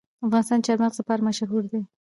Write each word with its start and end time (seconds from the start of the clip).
افغانستان 0.27 0.59
د 0.61 0.65
چار 0.67 0.77
مغز 0.81 0.97
لپاره 1.01 1.25
مشهور 1.27 1.63
دی. 1.71 1.81